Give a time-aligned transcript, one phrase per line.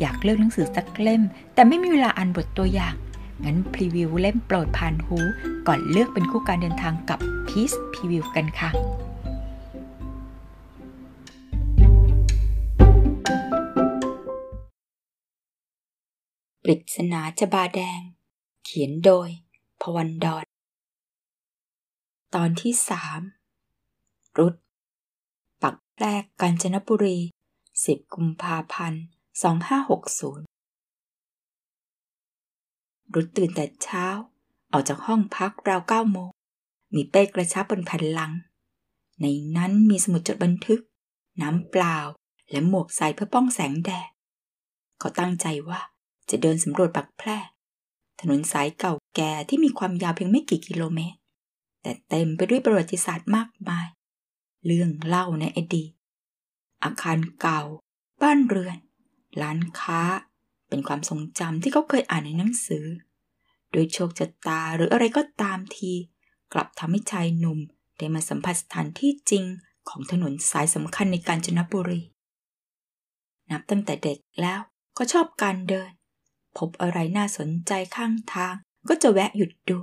[0.00, 1.22] อยากเลือกหนังสือสักเล่ม
[1.54, 2.94] แต่ไม่มีเวลาอ่านบทตัวอย่าง
[3.44, 5.18] งั้นพรีวิวเล่มโปรดผ่านหู
[5.66, 7.18] ก่อนเลือกเป็นคู่การเดินทางกับ
[7.48, 8.70] พีซพรีวิวกันค่ะ
[16.62, 18.00] ปริศนาจบาแดง
[18.64, 19.28] เขียนโดย
[19.80, 20.44] พวันดอน
[22.34, 23.20] ตอนที่สาม
[24.38, 24.54] รุด
[25.62, 27.18] ปักแรกกาญจนบุรี
[27.84, 29.04] สิบกุมภาพันธ์
[29.42, 30.44] สองห้าหกศูนย์
[33.14, 34.06] รุดตื่นแต่เช้า
[34.72, 36.30] ออกจากห้องพักราวเก้าโมง
[36.94, 38.32] มีเป้กระชับบนแผ่นหลัง
[39.20, 40.80] ในนั้นมีสมุดจดบันทึก
[41.42, 41.98] น้ำเปล่า
[42.50, 44.10] และหมวกใส่เพื่อป้องแสงแดด
[44.98, 45.80] เขาตั้งใจว่า
[46.30, 47.48] จะเดินสำรวจปักแพรก
[48.20, 51.18] ถนนสายเก่าแก่ที่มีความยาวเพียงไม่กี่กิโลเมตร
[51.82, 53.86] แต่เต็มไปด้วยประวัติศาสตร์มากมาย
[54.66, 55.90] เรื่องเล่าในอดีต
[56.84, 57.60] อาคารเก่า
[58.22, 58.78] บ้านเรือน
[59.42, 60.00] ร้านค้า
[60.68, 62.86] เป็นความทรงจำที่เขาเคยอ่านในหนังสือ
[63.72, 65.92] โดยโชคชะตาหรืออะไรก็ตามที
[66.52, 67.58] กลับทำให้ชายหนุ่ม
[67.98, 69.44] ได้มาสัมผัสสถานที่จริง
[69.88, 72.02] ของถนนสายสำคัญในกาญจนบุรี
[73.50, 74.60] นับตั้งแต่เด็กแล้ว
[74.98, 75.90] ก็ชอบการเดิน
[76.58, 78.54] พบอะไรน่าสนใจข้างทาง
[78.88, 79.78] ก็จะแวะหยุดดู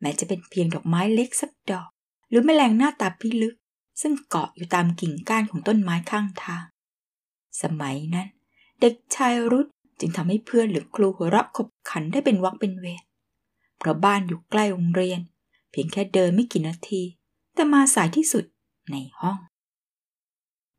[0.00, 1.88] แม้จะเป็นเพียงดอกไม้เล็กสักดอก
[2.28, 3.54] หรือแมลงหน้าตาพิลึก
[4.00, 6.64] ซึ่งเกาะอยู่ตามกิ่งก้านของต้นไม้ข้างทาง
[7.62, 8.28] สมัยนั้น
[8.80, 9.68] เด็กชายรุธ
[10.00, 13.02] จึงทำให้เพื่อนหรือครูหัวเราะขบขันได้เป็นวักเป็นเวร
[13.78, 15.20] เพราะบ้านอยู่ใกล้โรงเรียน
[15.70, 17.02] เพียงแค่เดินไม่กี่นาที
[17.54, 18.44] แต่มาสายที่สุด
[18.90, 19.38] ในห้อง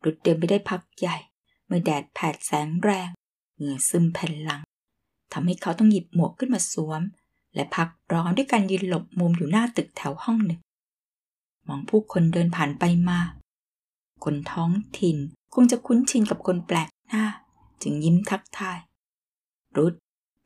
[0.04, 1.18] รุดเดินไปได้พักใหญ่
[1.66, 3.10] เมื่อแดดแผดแสงแรง
[3.56, 4.62] เหงื่อซึมแผ่นหลัง
[5.34, 7.02] ทำให้เขาต้องหยิบหมวกขึ้นมาสวม
[7.56, 10.60] และพักร้อนด้วยการยืนหลบมุมอยู่หน้าตึกแถวห้องหนึ่ง
[11.68, 13.20] มองผู้คนเดินผ่านไปมา
[14.24, 15.18] คนท้องถิ่น
[15.54, 17.26] คงจะคุ้นชินกับคนแปลกหน้า
[17.82, 18.80] จึงยิ้มทักทาย
[19.78, 19.94] รุด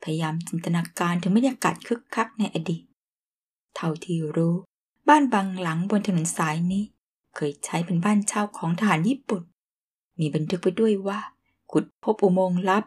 [0.02, 2.82] พยายามจินตนาการถึงบรรยากาศคึกคักในอดีต
[3.76, 4.54] เท่าที่รู้
[5.08, 6.84] บ้านบางหลังบนถนนสายนี้
[7.34, 9.42] เคยใช้เป็นบ้านเช่าของทหารญี่ปุ่น
[10.18, 11.20] มีบันทึกไว้ด้วยว่า
[11.72, 12.84] ขุดพบอุโมงค์ลับ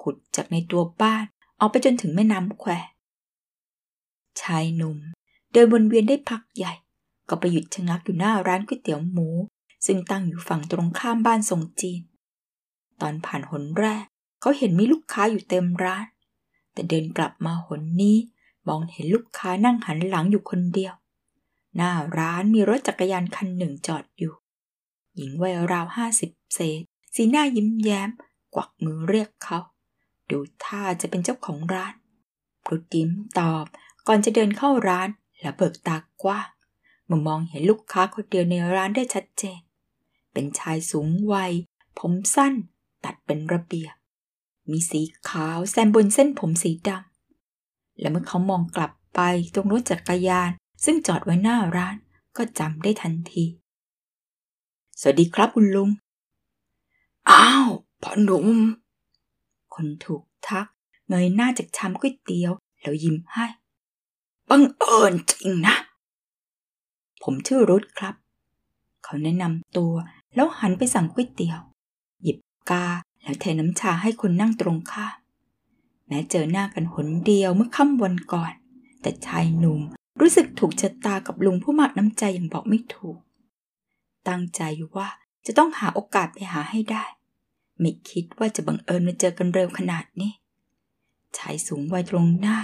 [0.00, 1.24] ขุดจากในตัวบ้าน
[1.60, 2.72] ออกไปจนถึงแม่น้ำแคว
[4.40, 4.98] ชายหนุ่ม
[5.52, 6.72] เดินวนเวียนได้พักใหญ่
[7.28, 9.28] ก็ไปหยุดชะงักอยู่หน้าร้านก๋วยเตี๋ยวหมู
[9.86, 12.02] ซึ่งตั้งอยู่ฝั่งตรงข้ามบ้านทรงจีน
[13.00, 14.04] ตอนผ่านหนแรก
[14.40, 16.06] เขาเห็นมีลูกค้าอยู่เต็มร้าน
[16.72, 18.16] แต่เดินกลับมาหนนี้
[18.68, 20.94] มองเห็นลูกค้านั่งหันหลังอยู่คนเดียว
[21.76, 24.34] หน้าร้านมีรถจักรยานคันหนึ่งจอดอยู่
[25.16, 26.82] หญิงวัยราวห้าสิบเศษ
[27.14, 28.10] สีหน้ายิ้มแย้ม
[28.54, 29.58] กวักมือเรียกเขา
[30.30, 31.94] ดูท่าจะเป็นเจ้าของร้าน
[32.68, 33.64] รุดยิ้มตอบ
[34.06, 35.08] ก่อนจะเดินเข้าร้าน
[35.40, 36.48] และเบิกตากว้าง
[37.06, 39.60] เมื่อมองเห็นลูกค้าคนเดียวในร้านได้ชัดเจน
[40.34, 41.52] เป็นชายสูงวัย
[41.98, 42.54] ผมสั้น
[43.04, 43.94] ตัดเป็นระเบียบ
[44.70, 49.20] มีสีขาวแซมบนเส้นผมสีดำ และเมื่อเขามองกลับไป
[49.54, 50.50] ตรงรถจักรยาน
[50.84, 51.96] ซึ่งจอดไว้หน้าร้าน
[52.36, 53.44] ก็จำได้ทันที
[55.00, 55.90] สวัสดีครับคุณลุง
[57.30, 57.68] อ้าว
[58.02, 58.48] พ่อหนุ่ม
[59.74, 60.66] คนถูกทัก
[61.08, 63.46] เงยหน้าจากชามก๋วยเตี๋ยว แล้วยิ้มให้
[64.48, 65.74] บังเอิญจริงนะ
[67.22, 68.14] ผมชื่อรุธครับ
[69.04, 69.94] เขาแนะนำตัว
[70.34, 71.60] แล้วหันไปสั่งก๋วยเตี๋ยว
[72.22, 72.38] หยิบ
[72.70, 72.86] กา
[73.22, 75.14] แล้วเทน้ำชาให้คนนั่งตรงข้าม
[76.06, 78.52] แม้เจอหน้ากันหนเดียวเมื่อค่ำวันก่อน
[79.00, 79.80] แต่ชายหนุ่ม
[80.20, 83.18] รู้สึกถูกชะตากับลุงผู้มากน้ำใจอย่างบอกไม่ถูก
[84.28, 85.08] ตั้งใจอยู่ว่า
[85.46, 87.04] จะต้องหาโอกาสไปหาให้ได้
[87.80, 90.32] ไม่คิดว่าจะบังเอิญมาเจอกันเร็วขนาดนี้
[91.36, 92.58] ชายสูงวัยตรงหน้า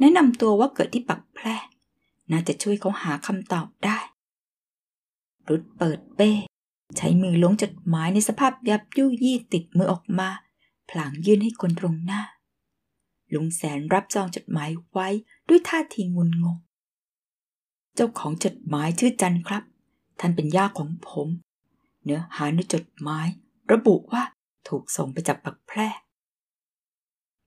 [0.00, 1.56] แนะนำตัวว่าเกิดที่ปักแพร่
[2.30, 3.98] น่าจะช่วยเขาหาคำตอบได้
[5.48, 6.30] รุดเปิดเป้
[6.96, 10.28] ใช้มือล้วงจดหมายในสภาพยับยุยี่ติดมือออกมา
[10.90, 12.22] พลางยื่นให้คนตรงหน้า
[13.34, 15.08] ลุงแสนรับจองจดหมายไว้
[15.48, 16.56] ด้วยท่าทีงุนงง
[17.94, 19.62] เจ้าของจดหมายชื่อจันครับ
[20.20, 21.28] ท่านเป็นย่าของผม
[22.04, 23.26] เนื้อหาในจดหมาย
[23.72, 24.22] ระบุว่า
[24.68, 25.88] ถูกส่งไปจากปักแพร่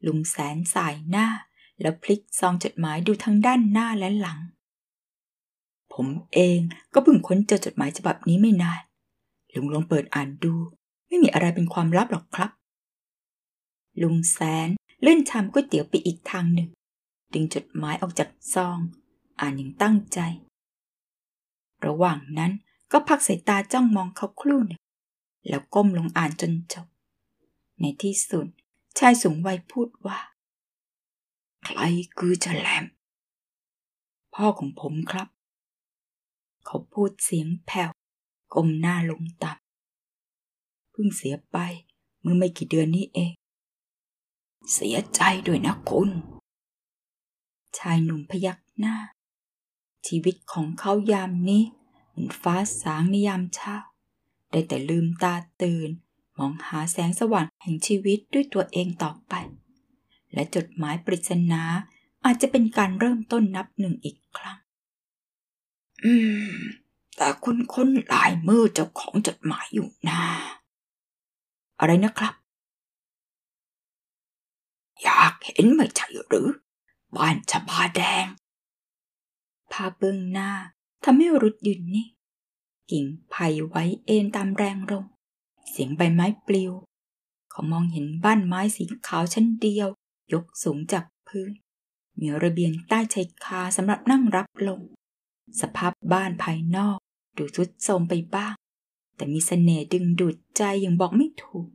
[0.05, 1.27] ลุงแสนสายหน้า
[1.81, 4.39] แล้วพลิกซองจดหมายดูทั้งด้านหน้าและหลัง
[5.93, 6.59] ผมเอง
[6.93, 8.81] ก็เพิ่งค้นเจอจดหมายฉบับนี้ไม่นาน
[9.55, 10.53] ลุงลองเปิดอ่านดู
[11.07, 12.51] ไม่มีอะไรเป็นความลับหรอกครับ
[14.01, 14.69] ลุงแสน
[15.01, 16.69] เลื่อนชามก๋วยเตี๋ยวไปอีกทางหนึ่ง
[17.33, 18.77] ดึงจดหมายออกจากซอง
[19.39, 20.19] อ่านอย่างตั้งใจ
[21.85, 22.51] ระหว่างนั้น
[22.91, 24.81] ก็พักสายตาจ้องมองเขาครู่หนึ่ง
[25.47, 26.87] แล้วก้มลงอ่านจนจบ
[27.81, 28.47] ในที่สุด
[28.99, 30.19] ชายสูงวัยพูดว่า
[31.65, 31.79] ใคร
[32.17, 32.85] คือแฉลม
[34.33, 35.27] พ่อของผมครับ
[36.65, 37.91] เขาพูดเสียงแผ่ว
[38.53, 41.57] ก้มหน้าลงต่ำเพิ่งเสียไป
[42.21, 43.33] เมื่อไม่กี่เดือนนี้เอง
[44.73, 46.09] เสียใจด้วยนะคุณ
[47.77, 48.95] ชายหนุ่มพยักหน้า
[50.07, 51.63] ชีวิตของเขายามนี้
[52.09, 53.75] เหมือนฟ้าสางในยามเช้า
[54.51, 55.89] ได้แต่ลืมตาตื่น
[56.37, 59.33] มองหาแสงสว่างแห่งชีวิตด้วยตัวเองต่อไป
[60.33, 61.63] และจดหมายปริศนา
[62.25, 64.57] อาจจะเป็นการเริ่มต้นนับหนึ่งอีกครั้ง
[66.05, 66.13] อื
[66.51, 66.55] ม
[67.17, 70.21] แต่คุณค้นลายมือเจ้าของจดหมายอยู่นา
[71.79, 72.33] อะไรนะครับ
[75.03, 76.49] อยากเห็นไม่ใช่หรือ
[77.15, 78.25] บ้านชบาแดง
[79.71, 80.51] ภาเบื้องหน้า
[81.03, 82.09] ทำให้รุดยืนนิ่ง
[82.91, 85.05] กิ่งไผ่ไว้เอ็นตามแรงลม
[85.69, 86.71] เสียงใบไม้ปลิว
[87.51, 89.89] เขามองเห็นบ้านไม้สีขาวชั้นเดียว
[90.33, 91.51] ยกสูงจากพื้น
[92.19, 94.81] มีระเบียงใต้ชายคาสำหรับนั่งรับลม
[95.61, 96.97] สภาพบ้านภายนอก
[97.37, 98.53] ดูทุดโทรมไปบ้าง
[99.15, 101.67] แต่มีเสน่ห์ดึงดูดใจอย่างบอกไม่ถูก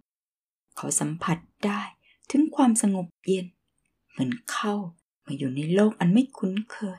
[0.77, 1.81] เขาสัมผัสได้
[2.31, 3.47] ถึงความสงบเย็น
[4.11, 4.75] เหมือนเข้า
[5.27, 6.99] มาอยู่ในโลกอันไม่คุ้นเคย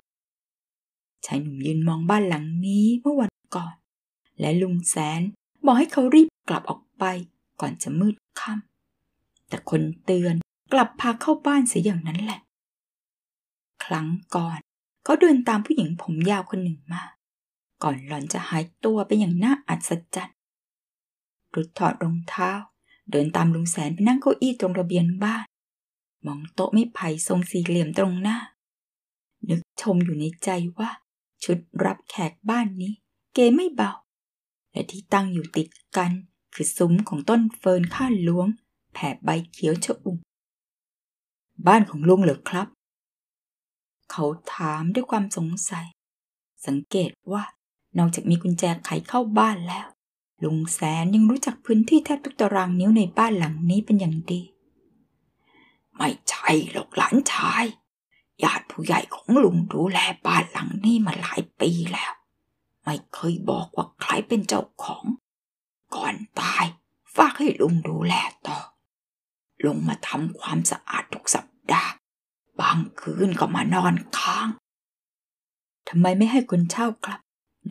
[1.25, 3.73] ชายหนุ่มยืนมองบ้านหลังนี้เมื่อวันก่อน
[4.39, 5.21] และลุงแสน
[5.65, 7.03] บอกให้เขารีบกลับออกไป
[7.61, 10.35] ก่อนจะมืดค่ำแต่คนเตือน
[10.73, 12.39] กลับพาเข้าบ้านเสียอย่างนั้นแหละ
[13.83, 14.59] ครั้งก่อน
[15.03, 17.03] เขาเดินตามผู้หญิงผมยาวคนหนึ่งมา
[17.83, 20.37] ก่อนหล่อนจะหายตัวไปอย่างน่าอัศจรรย์
[21.53, 22.51] รุดถอดรองเท้า
[23.11, 25.45] เดินตามลุงแสนไปนั่งเก้าอี้ตรงระเบียงบ้าน
[26.25, 28.37] มองโต๊ะไม้ไผ่ทรงสี่เหลี่ยมตรงหน้า
[29.49, 30.89] นึกชมอยู่ในใจว่า
[31.43, 32.93] ชุดรับแขกบ้านนี้
[33.33, 33.91] เก๋ไม่เบา
[34.71, 35.67] และที่ตั้งอยู่ติด
[35.97, 36.11] กัน
[36.53, 38.47] คือซุ้มของต้นเฟิร์นข้าหลวง
[38.93, 40.17] แผ่ใบเขียวชอุ่ม
[41.67, 42.67] บ้านของลุงเหรอครับ
[44.11, 45.87] เขาถามด้วยความสงสัย
[46.65, 47.43] สังเกตว่า
[47.97, 49.87] นอกจากมีกุญแจไขเข้าบ้านแล้ว
[50.43, 54.41] ลุงแสนยังรู้จักพื้นที่แทบทุกตารางนิ้วในบ้านหลังนี้เป็นอย่างดี
[55.97, 57.65] ไม่ใช่หรอกหลานชาย
[58.43, 62.11] ญาติผู้ใหญ่ของลุงดูแลบ้านหลังนี้มาหลายปีแล้ว
[62.83, 65.05] ไม่เคยบอกว่าใครเป็นเจ้าของ
[65.95, 66.65] ก่อนตาย
[67.15, 68.13] ฝากให้ลุงดูแล
[68.47, 68.57] ต่อ
[69.65, 71.91] ลุงมาทำความสะอาดทุกสัปดาห์
[72.61, 74.47] บางคืนก็มานอนค้าง
[75.87, 77.21] ทำไมไม่ให้คนเช่าครับ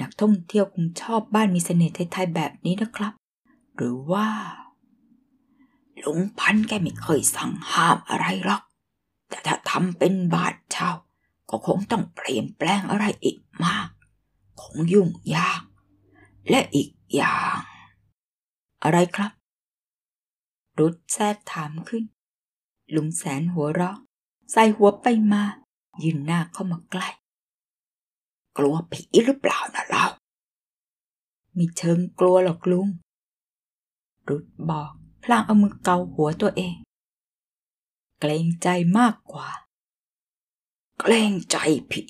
[0.00, 3.12] นักท่องเที่ยวคงชอบบ้านมีเสน่ห์ไทยๆแบบนี้นะครับ
[3.75, 4.28] หรือว่า
[6.04, 8.62] ลุงพันแกไม่เคยสั่งห้ามอะไรหรอก
[9.28, 10.90] แต่ถ้าทำเป็นบาทเช่า
[11.50, 13.88] ก็คงต้องเปลี่ยนแปลงอะไรอีกมาก
[14.62, 15.62] คงยุ่งยาก
[16.50, 17.58] และอีกอย่าง
[18.84, 19.32] อะไรครับ
[20.78, 22.04] รุดแทรกถามขึ้น
[22.94, 23.96] ลุงแสนหัวเราะ
[24.52, 25.43] ใส่หัวไปมา
[26.02, 27.08] ยืนหน้าเข้ามาใกล้
[28.62, 30.04] กลัวผีหรือเปล่านะเรา
[31.56, 32.88] มีเชิงกลัวหรอกลุง
[34.28, 34.92] รุดบอก
[35.22, 36.76] พลางเอามือเกาหัวตัวเอง
[38.20, 38.68] เกรงใจ
[38.98, 39.48] มากกว่า
[41.00, 41.56] เกรงใจ
[41.90, 42.02] ผี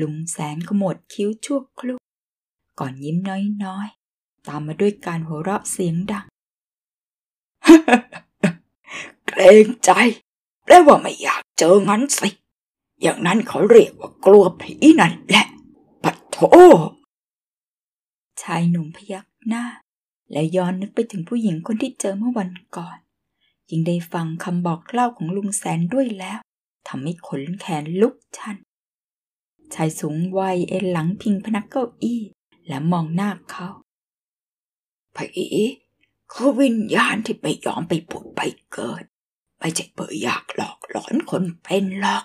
[0.00, 2.00] ลุงแสนขมวดคิ้วชั่วครู่
[2.78, 3.18] ก่อนยิ้ม
[3.64, 6.26] น้อยๆ ตามมาด้วยการหัวเราะเสียงดัง
[9.28, 9.90] เกรงใจ
[10.64, 12.28] แปลว่าไม่อยากเจองั้นสิ
[13.02, 15.46] อย่างนั้นเขาเรียกว่ากลัวผีนั่นแหละ
[16.02, 16.38] ปัดโถ
[18.42, 19.64] ชายหนุ่มพยักหน้า
[20.32, 22.98] และย้อนนึกไปถึงผู้หญิงคนที่เจอเมื่อวันก่อน
[23.70, 26.38] ยิ่งได้ฟังคำบอกเล่าของลุงแสนด้วยแล้ว
[26.88, 28.56] ทำให้ขนแขนลุกชัน
[29.74, 32.22] ชายสูงวัยเอ็นหลังพิงพนักเก้าอี้
[32.68, 33.68] และมองหน้าเขา
[35.16, 35.46] ผี
[36.32, 38.40] คือวิญญาณที่ไม่ยอมไปผุดไป
[38.72, 39.04] เกิด
[39.58, 42.24] ไม่ใช่เพื่ออยากหลอกหลอนคนเป็นหรอก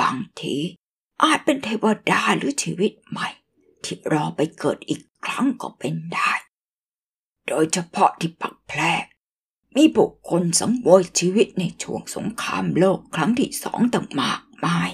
[0.00, 0.56] บางที
[1.22, 3.28] อาจเป็นเทวดาหรือชีวิตใหม่
[3.84, 6.32] ที่รอไปเกิดอีกครั้งก็เป็นได้
[7.48, 9.04] โดยเฉพาะที่ปักแพรก
[9.76, 14.90] มีบุคคลสังเวยชีวิตในช่วงสงครามโลกครั้งที่สองต่างมากมาย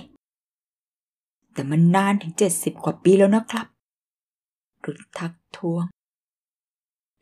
[1.53, 3.67] แต่มันนานถึงเจ็ดสิบกว่าปีแล้วนะครับ
[4.85, 5.85] รุดทักท้วง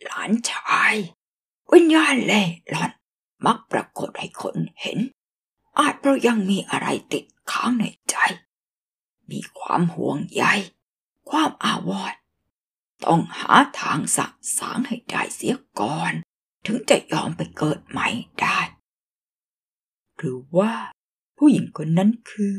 [0.04, 0.94] หลานชาย
[1.72, 2.42] วิญญาณเล่
[2.72, 2.90] ร่อน
[3.46, 4.98] มักปรากฏให้คนเห็น
[5.78, 8.16] อาจเพราะยังมีอะไรติดค้างในใจ
[9.30, 10.44] มีความห่วงใย
[11.30, 12.20] ความอาวรณ์
[13.04, 14.26] ต้องหาทางสะ
[14.58, 16.12] สางให้ได้เสียก่อน
[16.66, 18.08] ถึงจะยอมไปเกิดใหม่
[18.40, 18.58] ได้
[20.16, 20.72] หรือว่า
[21.36, 22.56] ผู้หญิงคนนั้นคือ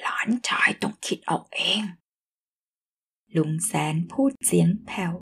[0.00, 1.82] หลานชายต้องคิดเอาเอง
[3.36, 5.12] ลุงแสนพูดเสียงแผ่ว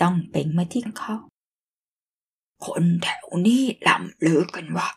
[0.00, 1.16] จ้องเป่งมาที่เขา
[2.64, 4.88] คนแถวนี้ลำลือกันว่า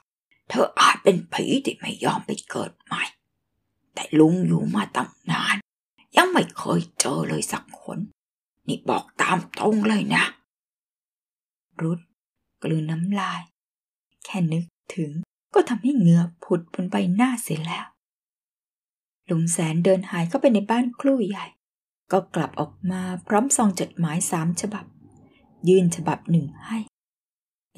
[0.50, 3.04] เธออาจเป็นผีที่ไม่ยอมไปเกิดใหม่
[3.94, 5.56] แต่ลุงอยู่มาตั้งนาน
[6.18, 8.00] ยังไม่เคยเจอเลยสักคน
[8.68, 10.24] นี่บอกตามตรงเลยนะ
[11.82, 12.00] รุด
[12.64, 13.42] กลืนน้ำลาย
[14.26, 14.66] แค่นึก
[14.96, 15.12] ถึง
[15.54, 17.86] ก็ทำให้เหงื่อผุดบนใบหน้าเสียแล้ว
[19.30, 21.46] ลุงแสนเดินหายเข้าไปในบ้านครู่ใหญ่
[22.12, 24.86] ก็กลับออกมาพร้อมซองจดหมายสามฉบับ
[25.68, 26.78] ยื่นฉบับหนึ่งให้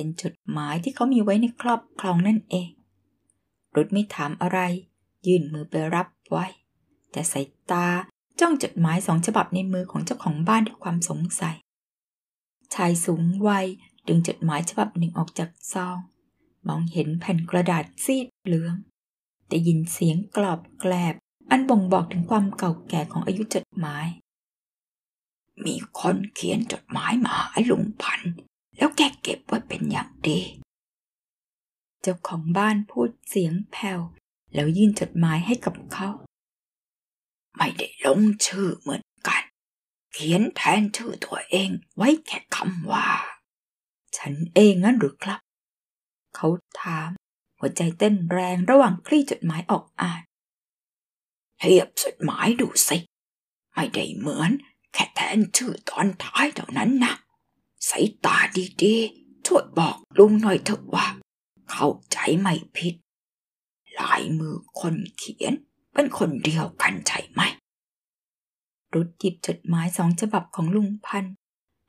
[0.02, 2.70] เป็นจดหมายที่เขามีไว้ในครอบครองนั่นเอง
[3.76, 4.60] รุดไม่ถามอะไร
[5.28, 6.46] ยื่นมือไปรับไว้
[7.12, 7.88] แต่สายตา
[8.40, 11.58] จ้องจดหมายสองฉบับในมือของเจ้าของบ้านด้วยความสงสัย
[12.74, 13.68] ชายสูงวัย
[14.08, 15.98] ดึงจดหมายฉบับหนึ่งออกจากซอง
[16.68, 18.76] มองเห็นแผ่นกระดาษซีดเหลือง
[19.50, 21.16] ได้ยินเสียงกรอบแกลบ
[21.50, 24.06] อันบ่งบอกถึงความเก่าแก่ของอายุจดหมาย
[25.66, 28.22] มีคนเขียนจดหมายมาหาลุงพัน
[28.78, 29.40] แล้วแกเก็บ
[30.28, 30.40] ดี
[32.02, 34.02] เจ้าของบ้านพูดเสียงแผ่ว
[34.54, 36.10] แล้วยื่นจดหมายให้กับเขา
[37.58, 39.44] ไม่ได้ลงชื่อเหมือนกัน
[40.14, 43.08] เขียนแทนชื่อตัวเองไว้แค่คำว่า
[44.18, 45.42] ฉันเองงั้นหรือครับ
[46.36, 46.48] เขา
[46.82, 47.10] ถาม
[47.60, 50.22] หัวใจเต้นแรงระหว่างคลี่จดหมายออกอ่าน
[51.60, 52.98] เทียบจดหมายดูสิ
[53.74, 54.52] ไม่ได้เหมือน
[54.94, 57.14] แค่แทนชื่อตอนท้ายเท่านั้นนะ
[57.90, 58.38] สายตา
[58.84, 59.21] ดีๆ
[59.54, 61.08] ช่วยบอกลุงหน่อยเถอะว่า
[61.72, 62.96] เข้าใจไม่ผิด
[64.00, 65.54] ลายมือคนเขียน
[65.94, 67.42] เป็นคนเดียวกันใช่ไหม
[68.94, 71.26] รุดหยิบจดหมายสองฉบับของลุงพัน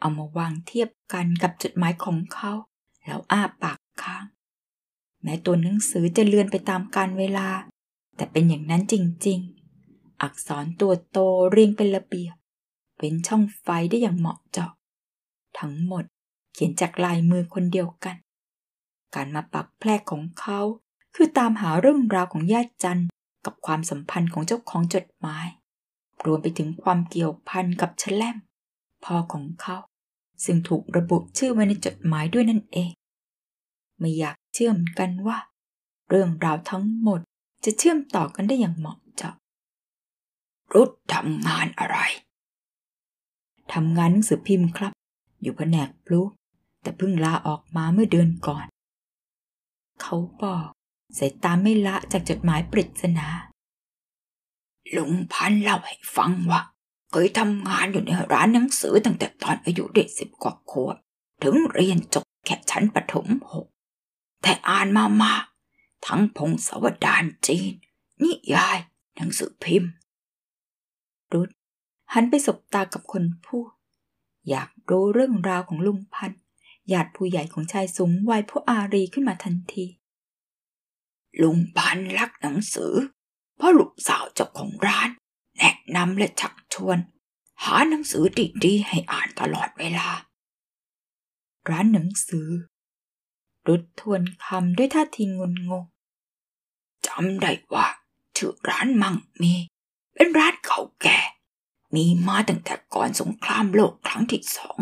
[0.00, 2.52] เอามาวางเทียบกันกับจดหมายของเขา
[3.02, 4.24] แล้วอ้าปากค้าง
[5.22, 7.48] แม้ตัวหนังสือจะเลื่อนไปตามกาลเวลา
[8.16, 8.94] แต่เป็นอย่างนั้นจ
[9.26, 9.38] ริง
[9.80, 11.18] ๆ อักษรตัวโต
[11.50, 12.34] เรียงเป็นระเบียบ
[12.98, 14.72] เป็นช่องไฟได้อย่างเหมาะเจาะ
[15.60, 16.06] ทั้งหมด
[16.52, 18.16] เขียนจากลายมือคนเดียวกัน
[19.14, 20.60] การมาปักแพรกของเขา
[21.14, 23.02] คือตามหาเรื่องราวของญาติจัน
[23.44, 25.46] กับความสัมพันธ์ของเจ้าของจดหมาย
[26.24, 28.36] รวมไปถึงความเกี่ยวพันกับแชลม
[29.04, 29.76] พ่อของเขา
[30.44, 32.90] ซึ่งถูกระบุชื่อไว้ในจดหมายด้วยนั่นเอง
[33.98, 35.38] ไม่อยากเชื่อมกันว่า
[36.08, 37.20] เรื่องราวทั้งหมด
[37.64, 39.34] จะเชื่อมต่อกันได้อย่างเหมาะเจาะ
[40.74, 41.98] รุดทำงานอะไร
[43.72, 44.92] ทำงานหนังสือพิมพ์ครับ
[45.42, 46.20] อยู่แผนกพลุ
[46.82, 48.66] แต่เพิ่งลาออกมาเมื่อเดือนก่อน
[50.02, 50.68] เขาบอก
[51.18, 53.28] สายตาไม่ละจากจดหมายปริศนา
[54.96, 56.60] ลุงพันเล่าให้ฟังว่า
[57.10, 60.96] เคยทำงานอยู่ในร้านหนังสือตั้งแต่ตอนอายุเด็กสิบกว่าขวบ
[61.42, 63.66] ถึงเรียนจบแค่ชั้นประถมหก
[64.42, 65.34] แต่อ่านมามา
[66.06, 67.72] ทั้งพงศาวดารจีน
[68.22, 68.78] นิยาย
[69.16, 69.92] หนังสือพิมพ์
[71.32, 71.48] รุด
[72.12, 73.70] หันไปสบตากับคนพูด
[74.48, 76.32] อยากรู้เรื่องราวของลุงพัน
[76.92, 79.86] ญาติผู้ใหญ่ของชายสูงวัยผู้อารีขึ้นมาทันที
[81.42, 82.94] ลุงพันรักหนังสือ
[83.56, 85.08] เพราะลูกสาวเจ้าของร้าน
[85.58, 86.98] แนะนำและชักชวน
[87.64, 88.24] หาหนังสือ
[88.64, 90.08] ดีๆให้อ่านตลอดเวลา
[91.70, 92.48] ร้านหนังสือ
[93.66, 95.84] รุดทวนคำด้วยท่าทีงุนงง
[97.06, 97.86] จำได้ว่า
[98.36, 99.54] ชื่อร้านมั่งมี
[100.14, 101.18] เป็นร้านเก่าแก่
[101.94, 104.78] มีมาตั้งแต่ก่อนสงครามโลกครั้งที่สอง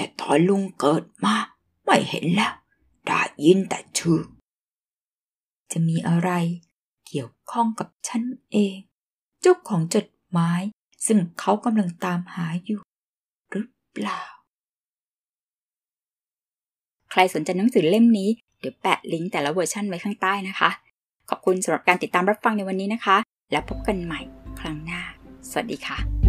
[0.00, 1.36] แต่ตอนลุงเกิดมา
[1.84, 2.52] ไม่เห็นแล้ว
[3.06, 4.20] ได้ยินแต่ชื่อ
[5.72, 6.30] จะมีอะไร
[7.06, 8.76] เกี่ยวข้องกับฉันเอง
[9.40, 10.62] เจ้าของจดหมาย
[11.06, 12.80] ซึ่งเขากำลังตามหาอยู่
[13.50, 14.20] หรือเปล่า
[17.10, 18.28] ใครสนใจหนังสือเล่มนี้
[18.60, 20.70] เดี๋ยวแปะลิงก์แต่ละเวอร์ชันไว้ข้างใต้นะคะ
[21.30, 23.16] ขอบคุณสำหรับการติดตามรับฟังในวันนี้นะคะ
[23.52, 24.20] แล้วพบกันใหม่
[24.60, 25.02] ครั้งหน้า
[25.50, 26.19] สวัสดีค่ะ